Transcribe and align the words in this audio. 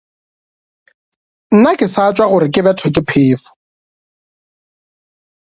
Nna 1.55 1.71
ke 1.79 1.85
sa 1.93 2.03
tšwa 2.15 2.25
gore 2.31 2.47
ke 2.53 2.61
bethwe 2.65 2.89
ke 2.95 3.01
phefo. 3.09 3.49